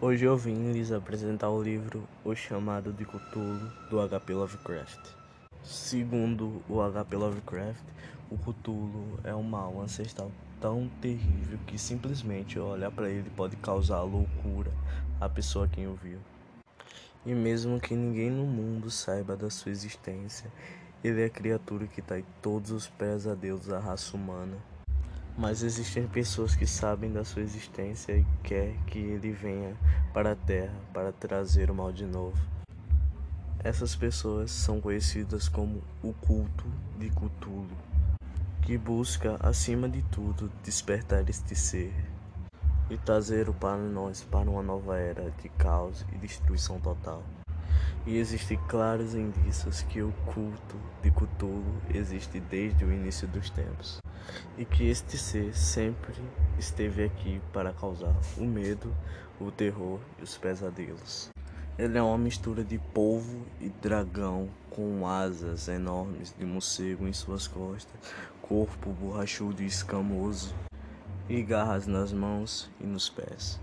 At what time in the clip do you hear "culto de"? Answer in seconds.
36.12-37.08, 50.32-51.10